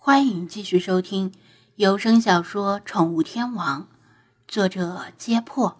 [0.00, 1.32] 欢迎继续收听
[1.74, 3.82] 有声小说《宠物天王》，
[4.46, 5.76] 作者：揭破，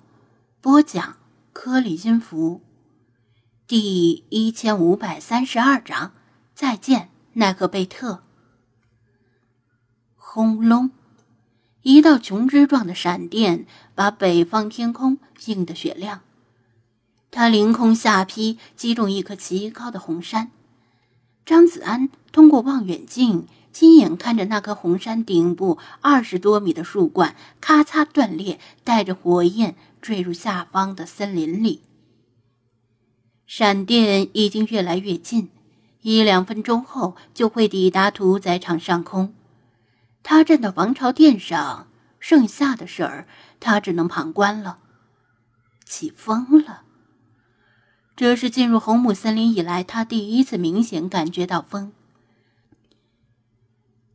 [0.61, 1.17] 播讲：
[1.53, 2.61] 颗粒金福，
[3.69, 6.13] 第一千五百三十二章。
[6.53, 8.25] 再见，奈克贝特。
[10.17, 10.91] 轰隆！
[11.83, 16.23] 一道琼枝状的闪电把北方天空映得雪亮，
[17.31, 20.51] 他凌空下劈，击中一棵极高的红杉。
[21.47, 23.47] 张子安通过望远镜。
[23.79, 31.83] 亲眼看着那棵红杉顶部二十多米的树冠咔嚓断裂，带着火焰坠入下方的森林里。
[33.47, 35.51] 闪电已经越来越近，
[36.01, 39.33] 一两分钟后就会抵达屠宰场上空。
[40.25, 41.87] 他站到王朝殿上，
[42.19, 43.29] 剩下的事儿
[43.61, 44.79] 他只能旁观了。
[45.85, 46.83] 起风了，
[48.17, 51.93] 这是进入红木森林以来他第一次明显感觉到风。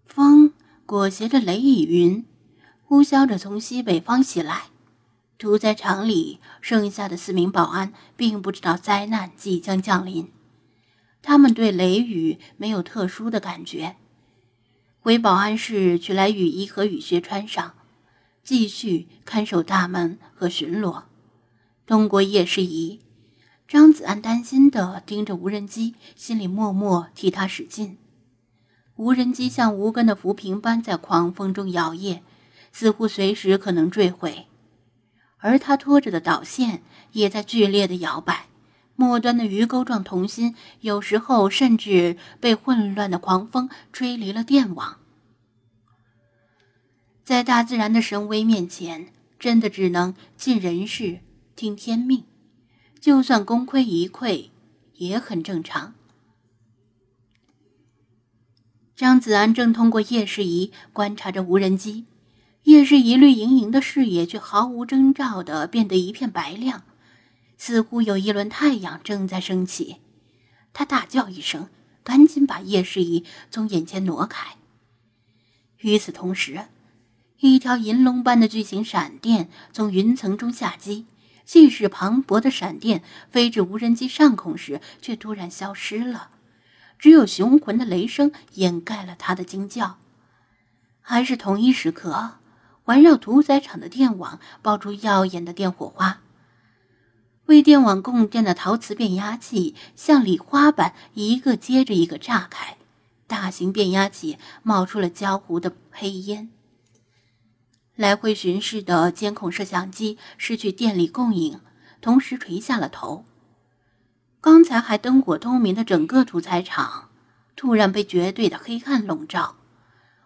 [0.06, 0.54] 风
[0.94, 2.24] 裹挟着雷雨云，
[2.84, 4.66] 呼啸着从西北方袭来。
[5.40, 10.32] 屠宰场里剩下的四名保安并不知道灾难即将降临，
[11.24, 13.96] 他们对雷雨没有特殊的感觉。
[15.00, 17.74] 回保安室取来雨衣和雨靴穿上，
[18.44, 21.06] 继续看守大门和巡逻。
[21.88, 23.00] 通过夜视仪，
[23.68, 27.98] 张子安担心地盯着无人机，心里默默替他使劲。
[28.96, 32.22] 无人机像无根的浮萍般在狂风中摇曳，
[32.72, 34.48] 似乎随时可能坠毁。
[35.38, 38.48] 而他拖着的导线也在剧烈的摇摆，
[38.96, 45.00] 末端的鱼钩状铜芯有时候甚至被混乱的狂风吹离了电网。
[47.24, 49.08] 在大自然的神威面前，
[49.40, 51.20] 真的只能尽人事，
[51.56, 52.24] 听天命。
[53.00, 54.50] 就算功亏一篑，
[54.96, 55.94] 也很正常。
[59.04, 62.06] 张子安正通过夜视仪观察着无人机，
[62.64, 66.84] 夜视仪绿莹莹的视野却毫无征兆地变得一片白亮，
[67.58, 69.98] 似乎有一轮太阳正在升起。
[70.72, 71.68] 他大叫一声，
[72.02, 74.56] 赶紧把夜视仪从眼前挪开。
[75.80, 76.68] 与此同时，
[77.42, 81.06] 一条银龙般的巨型闪电从云层中下击，
[81.44, 86.30] 气势磅礴的闪电飞至无人机上空时，却突然消失了。
[87.04, 89.98] 只有雄浑的雷声掩盖了他的惊叫。
[91.02, 92.36] 还是同一时刻，
[92.82, 96.22] 环绕屠宰场的电网爆出耀眼的电火花。
[97.48, 102.78] 为电网供电的陶瓷变压器像礼花般一个接着一个炸开，
[103.28, 106.52] 大型变压器冒出了焦糊的黑烟。
[107.98, 111.60] 来回巡视的监控摄像机失去电力供应，
[112.00, 113.26] 同时垂下了头。
[114.44, 117.08] 刚才还灯火通明的整个屠宰场，
[117.56, 119.56] 突然被绝对的黑暗笼罩，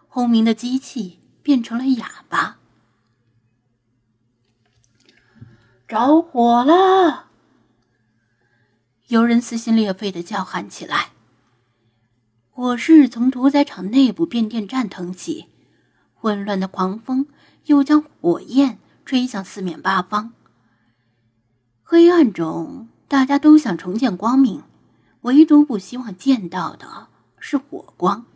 [0.08, 2.58] 轰鸣的机器变成了哑巴。
[5.86, 7.26] 着火了！
[9.06, 11.10] 有人撕心裂肺的叫喊起来。
[12.50, 15.46] 火势从屠宰场内部变电站腾起，
[16.12, 17.28] 混乱的狂风
[17.66, 20.32] 又将火焰吹向四面八方。
[21.84, 22.88] 黑暗中。
[23.08, 24.62] 大家都想重见光明，
[25.22, 27.08] 唯独不希望见到的
[27.40, 28.26] 是火光。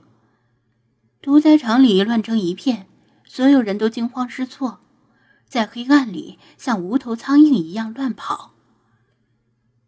[1.20, 2.86] 屠宰场里乱成一片，
[3.26, 4.80] 所有人都惊慌失措，
[5.46, 8.54] 在黑暗里像无头苍蝇一样乱跑。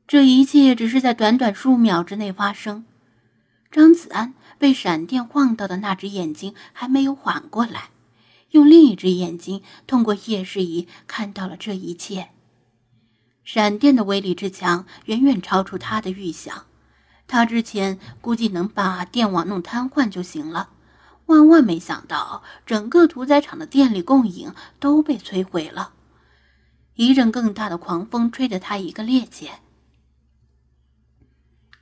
[0.06, 2.84] 这一切只是在短短数秒之内发生。
[3.70, 7.88] 张子安被闪电晃到的那只眼睛还没有缓过来，
[8.50, 12.28] 用另一只眼睛通过夜视仪看到了这一切。
[13.44, 16.64] 闪电的威力之强，远远超出他的预想。
[17.26, 20.70] 他之前估计能把电网弄瘫痪就行了，
[21.26, 25.92] 万万没想到，整个屠宰场的电力供应都被摧毁了。
[26.94, 29.50] 一阵更大的狂风吹得他一个趔趄。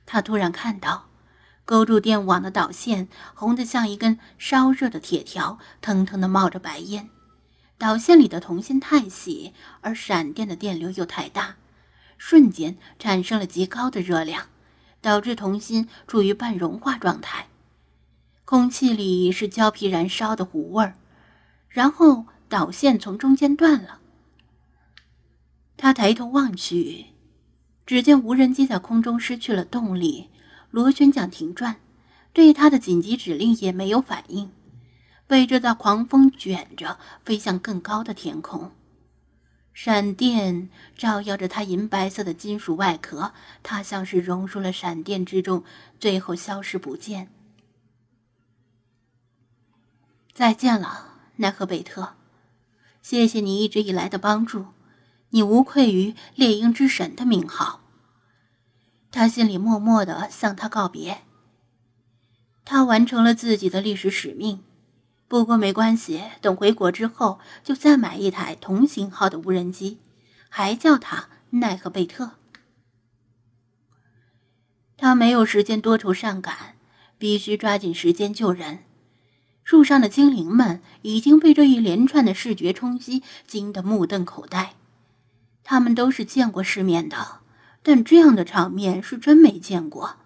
[0.05, 1.09] 他突然看到，
[1.65, 7.09] 勾住电网的导线红得像一根烧热的铁条，腾腾的冒着白烟。
[7.77, 11.57] 导线里的铜芯太细，而闪电的电流又太大，
[12.17, 14.47] 瞬间产生了极高的热量，
[15.01, 17.47] 导致铜芯处于半融化状态。
[18.45, 20.95] 空气里是胶皮燃烧的糊味儿，
[21.69, 23.99] 然后导线从中间断了。
[25.75, 27.07] 他抬头望去，
[27.85, 30.29] 只见无人机在空中失去了动力，
[30.71, 31.77] 螺旋桨停转，
[32.31, 34.51] 对他的紧急指令也没有反应。
[35.25, 38.71] 被这道狂风卷着飞向更高的天空，
[39.73, 43.33] 闪电照耀着它银白色的金属外壳，
[43.63, 45.63] 它像是融入了闪电之中，
[45.99, 47.29] 最后消失不见。
[50.31, 52.15] 再见了，奈何贝特。
[53.01, 54.67] 谢谢你一直以来的帮助，
[55.29, 57.81] 你无愧于猎鹰之神的名号。
[59.11, 61.21] 他心里默默的向他告别。
[62.65, 64.63] 他完成了自己的历史使命，
[65.33, 69.97] 不过没关系，等回国之后就再买一台同型号的无人机，
[70.47, 72.33] 还叫他奈何贝特。
[74.95, 76.75] 他没有时间多愁善感，
[77.17, 78.83] 必须抓紧时间救人。
[79.63, 84.75] 树上的精灵们已经被这一连串的视觉冲击惊得目瞪口呆，
[85.63, 87.39] 他们都是见过世面的，
[87.81, 90.17] 但这样的场面是真没见过。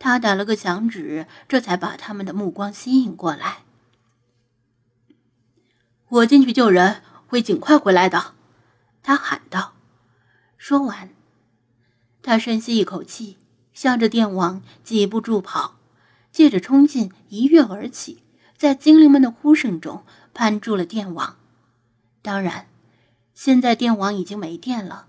[0.00, 3.58] 他打了个响指，这才把他们的目光吸引过来。
[6.10, 8.34] 我进去救人，会尽快回来的，
[9.00, 9.74] 他喊道。
[10.58, 11.10] 说完，
[12.20, 13.38] 他深吸一口气，
[13.72, 15.76] 向着电网几步助跑，
[16.32, 18.24] 借着冲劲一跃而起。
[18.56, 20.04] 在精灵们的呼声中
[20.34, 21.36] 攀住了电网，
[22.20, 22.66] 当然，
[23.32, 25.06] 现在电网已经没电了。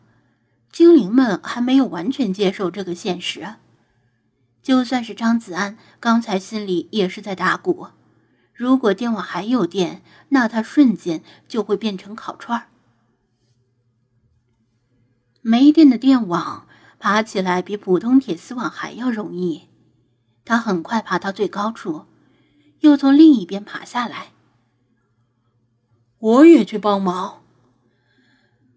[0.71, 3.55] 精灵们还没有完全接受这个现实。
[4.61, 7.87] 就算是张子安，刚才心里也是在打鼓：
[8.61, 12.67] 如果电网还有电，那它瞬间就会变成烤串儿。
[15.41, 16.67] 没电的电网
[16.99, 19.67] 爬起来比普通铁丝网还要容易，
[20.45, 22.05] 它很快爬到最高处。
[22.81, 24.31] 又从另一边爬下来。
[26.19, 27.41] 我也去帮忙。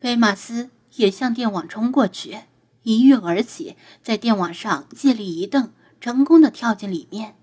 [0.01, 2.39] 菲马斯也向电网冲过去，
[2.85, 7.37] 一跃而起，在电网上借力一蹬，成功的跳进里面。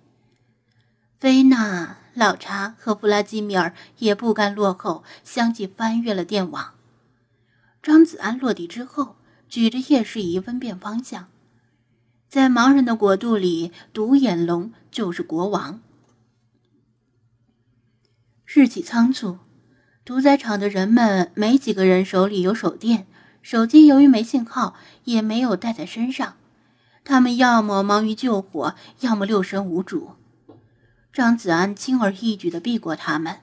[1.22, 6.74] 菲娜、老查和弗拉基米尔也不甘落后，相继翻越了电网。
[7.84, 11.28] 张子安落地之后，举着夜视仪分辨方向。
[12.28, 15.80] 在盲人的国度里，独眼龙就是国王。
[18.44, 19.38] 日起仓促，
[20.04, 23.06] 屠宰场的人们没几个人手里有手电，
[23.44, 26.38] 手机由于没信号，也没有带在身上。
[27.04, 30.16] 他们要么忙于救火，要么六神无主。
[31.14, 33.40] 张子安轻而易举地避过他们。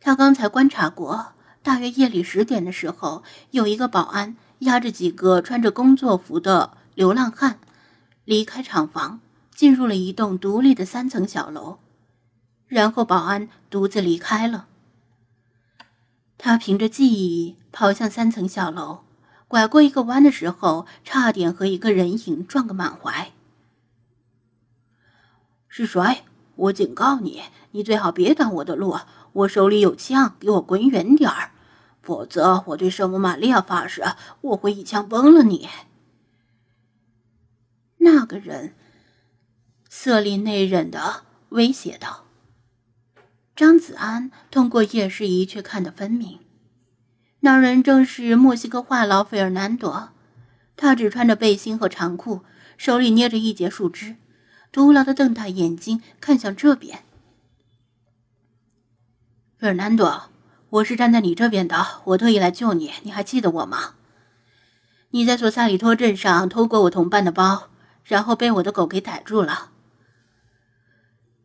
[0.00, 1.32] 他刚才观察过，
[1.62, 7.58] 大约夜里十点的时候，有一个保安押着几个穿着工作服的流浪汉，
[8.24, 9.20] 离开厂房，
[9.54, 11.78] 进入了一栋独立的三层小楼。
[12.66, 14.66] 然后保安独自离开了。
[16.38, 19.04] 他凭着记忆跑向三层小楼，
[19.46, 23.30] 拐过一个弯的时候，差点和一个人影撞个满怀。
[25.68, 26.24] 是谁？
[26.62, 27.42] 我警告你，
[27.72, 28.96] 你最好别挡我的路。
[29.32, 31.50] 我手里有枪，给我滚远点儿，
[32.00, 34.04] 否则我对圣母玛利亚发誓，
[34.42, 35.68] 我会一枪崩了你。
[37.98, 38.74] 那个人
[39.88, 42.24] 色厉内荏的威胁道。
[43.56, 46.38] 张子安通过夜视仪却看得分明，
[47.40, 50.10] 那人正是墨西哥话痨费尔南多。
[50.76, 52.42] 他只穿着背心和长裤，
[52.76, 54.16] 手里捏着一截树枝，
[54.72, 57.04] 徒劳的瞪大眼睛看向这边。
[59.58, 60.30] 费尔南多，
[60.70, 63.94] 我是站在你这边的，我特意来救你，你还记得我吗？
[65.10, 67.68] 你在索萨里托镇上偷过我同伴的包，
[68.02, 69.72] 然后被我的狗给逮住了。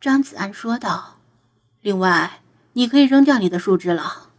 [0.00, 1.16] 张子安说道。
[1.80, 2.40] 另外，
[2.72, 4.30] 你可以扔掉你的树枝了。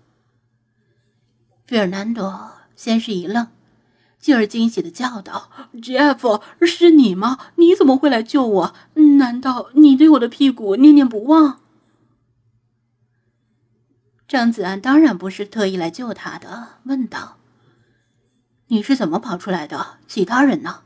[1.65, 3.47] 费尔南多先是一愣，
[4.19, 7.37] 继而惊喜的叫道：“Jeff，是你吗？
[7.55, 8.73] 你怎么会来救我？
[9.17, 11.59] 难道你对我的屁股念念不忘？”
[14.27, 17.37] 张子安当然不是特意来救他的，问道
[18.67, 19.97] ：“你是怎么跑出来的？
[20.05, 20.81] 其他人呢？”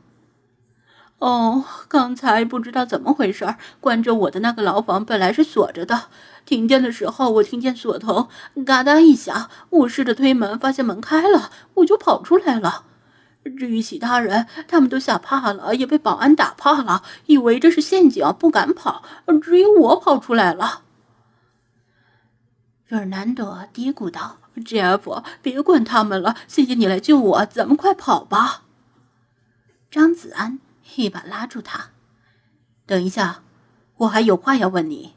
[1.18, 6.04] 哦，刚才不知道怎么回事，关着我的那个牢房本来是锁着的。
[6.44, 8.28] 停电的时候，我听见锁头
[8.64, 12.84] 嘎哒一响，我试着推门，发现门开了，我就跑出来了。
[13.58, 19.02] 至于其他人，他们都吓怕了，也被保安打怕了，以为这是陷阱，不敢跑。
[19.42, 20.82] 只有我跑出来了。
[22.84, 28.62] 费尔南多嘀咕道：“Jeff，别管他们了，谢谢你来救我，咱们快跑吧。”
[29.90, 30.60] 张子安
[30.96, 31.90] 一把拉住他
[32.86, 33.42] ：“等一下，
[33.96, 35.14] 我还有话要问你。”